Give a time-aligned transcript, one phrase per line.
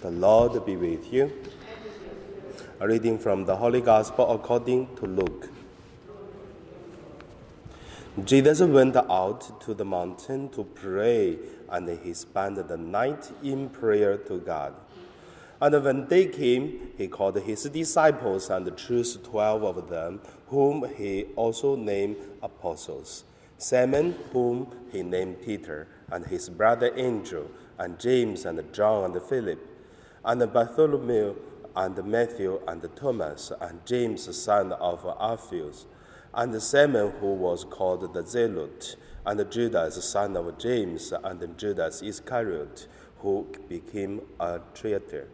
[0.00, 1.30] The Lord be with you.
[2.80, 5.50] A reading from the Holy Gospel according to Luke.
[8.24, 14.16] Jesus went out to the mountain to pray, and he spent the night in prayer
[14.16, 14.72] to God.
[15.60, 21.26] And when day came, he called his disciples and chose twelve of them, whom he
[21.36, 23.24] also named apostles
[23.58, 27.48] Simon, whom he named Peter, and his brother Andrew,
[27.78, 29.66] and James, and John, and Philip,
[30.24, 31.34] and Bartholomew,
[31.76, 35.86] and Matthew, and Thomas, and James, son of Alphaeus,
[36.34, 42.86] and Simon, who was called the Zealot, and Judas, son of James, and Judas Iscariot,
[43.18, 45.28] who became a traitor.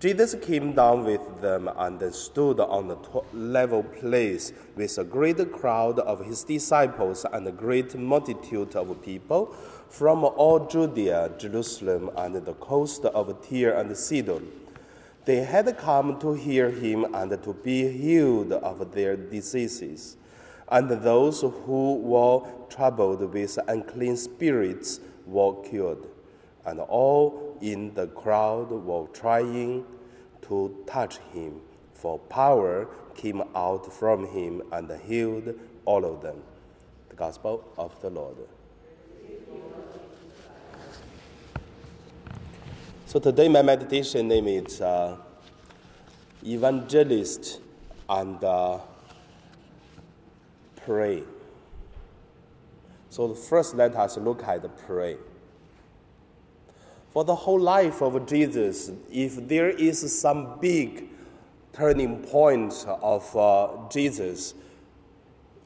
[0.00, 5.98] Jesus came down with them and stood on a level place with a great crowd
[5.98, 9.54] of his disciples and a great multitude of people
[9.90, 14.50] from all Judea, Jerusalem, and the coast of Tyre and Sidon.
[15.26, 20.16] They had come to hear him and to be healed of their diseases.
[20.70, 26.06] And those who were troubled with unclean spirits were cured
[26.64, 29.84] and all in the crowd were trying
[30.50, 31.60] to touch him,
[31.94, 36.42] for power came out from him and healed all of them.
[37.08, 38.36] The Gospel of the Lord.
[43.06, 45.16] So today my meditation name is uh,
[46.44, 47.60] Evangelist
[48.08, 48.78] and uh,
[50.84, 51.22] Pray.
[53.08, 55.16] So first let us look at the pray.
[57.10, 61.08] For the whole life of Jesus, if there is some big
[61.72, 64.54] turning point of uh, Jesus,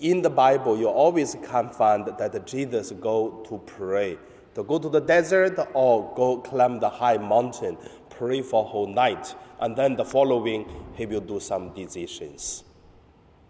[0.01, 4.19] in the Bible, you always can find that Jesus go to pray,
[4.55, 7.77] to go to the desert or go climb the high mountain,
[8.11, 12.65] pray for whole night, and then the following he will do some decisions.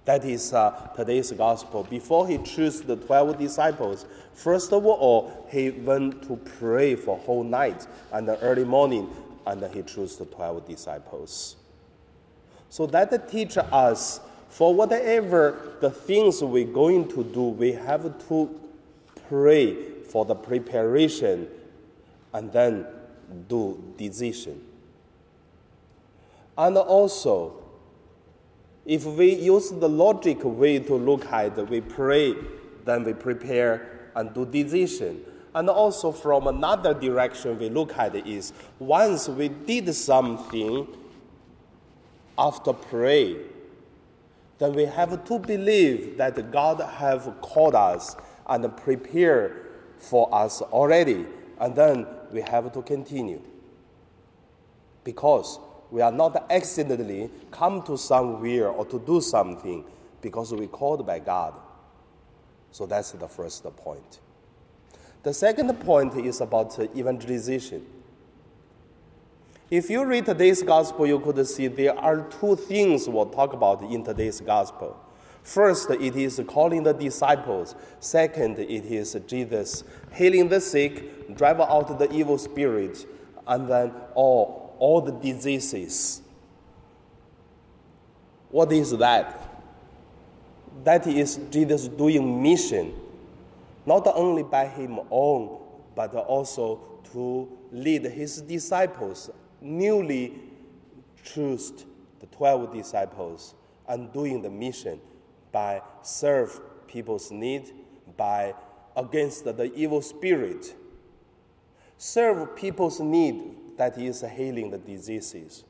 [0.04, 1.84] That is uh, today's gospel.
[1.84, 7.44] Before he chose the 12 disciples, first of all, he went to pray for whole
[7.44, 9.08] night and the early morning,
[9.46, 11.56] and he chose the 12 disciples.
[12.68, 14.20] So that teaches us
[14.54, 18.60] for whatever the things we're going to do, we have to
[19.28, 19.74] pray
[20.04, 21.48] for the preparation
[22.32, 22.86] and then
[23.48, 24.60] do decision.
[26.56, 27.63] And also,
[28.86, 32.34] if we use the logic way to look at we pray,
[32.84, 35.22] then we prepare and do decision.
[35.54, 40.86] And also from another direction we look at is once we did something
[42.36, 43.36] after pray,
[44.58, 48.16] then we have to believe that God have called us
[48.48, 51.26] and prepared for us already.
[51.58, 53.40] And then we have to continue.
[55.04, 55.58] Because
[55.94, 59.84] we are not accidentally come to somewhere or to do something
[60.20, 61.54] because we called by God.
[62.72, 64.18] So that's the first point.
[65.22, 67.86] The second point is about evangelization.
[69.70, 73.84] If you read today's gospel, you could see there are two things we'll talk about
[73.84, 75.00] in today's gospel.
[75.44, 77.76] First, it is calling the disciples.
[78.00, 83.06] Second, it is Jesus healing the sick, drive out the evil spirit,
[83.46, 86.20] and then all all the diseases.
[88.50, 89.62] What is that?
[90.84, 92.92] That is Jesus doing mission,
[93.86, 95.58] not only by him own,
[95.94, 96.80] but also
[97.14, 99.30] to lead his disciples,
[99.62, 100.34] newly
[101.24, 101.78] chosen
[102.20, 103.54] the 12 disciples,
[103.88, 105.00] and doing the mission
[105.50, 107.72] by serve people's need,
[108.18, 108.52] by
[108.94, 110.76] against the evil spirit.
[111.96, 115.64] Serve people's need that is healing the diseases.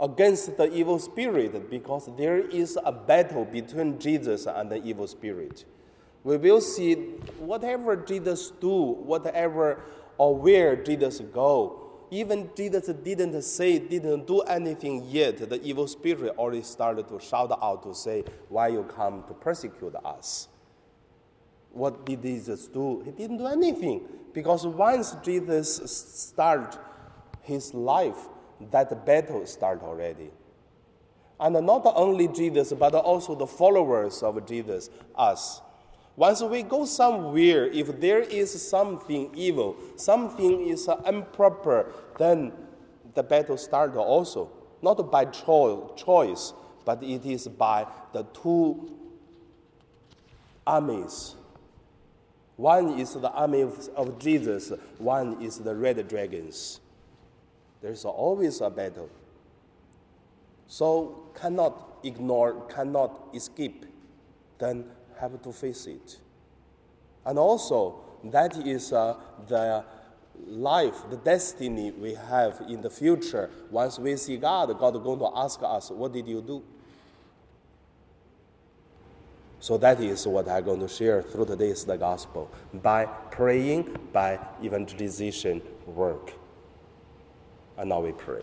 [0.00, 5.64] Against the evil spirit, because there is a battle between Jesus and the evil spirit.
[6.24, 6.94] We will see
[7.38, 9.80] whatever Jesus do, whatever
[10.18, 11.82] or where Jesus go,
[12.12, 17.50] even Jesus didn't say, didn't do anything yet, the evil spirit already started to shout
[17.62, 20.48] out to say, Why you come to persecute us?
[21.72, 23.02] What did Jesus do?
[23.04, 24.02] He didn't do anything.
[24.32, 26.78] Because once Jesus started
[27.42, 28.28] his life,
[28.70, 30.30] that battle started already.
[31.40, 35.60] And not only Jesus, but also the followers of Jesus, us.
[36.14, 42.52] Once we go somewhere, if there is something evil, something is uh, improper, then
[43.14, 44.50] the battle starts also.
[44.82, 46.52] Not by cho- choice,
[46.84, 48.94] but it is by the two
[50.66, 51.34] armies
[52.62, 56.78] one is the army of, of Jesus, one is the red dragons.
[57.80, 59.10] There's always a battle.
[60.68, 63.84] So cannot ignore, cannot escape,
[64.60, 64.84] then
[65.18, 66.20] have to face it.
[67.26, 69.16] And also, that is uh,
[69.48, 69.84] the
[70.46, 73.50] life, the destiny we have in the future.
[73.72, 76.62] Once we see God, God is going to ask us, What did you do?
[79.62, 84.40] So that is what I'm going to share through today's the gospel by praying, by
[84.60, 86.32] evangelization work.
[87.78, 88.42] And now we pray.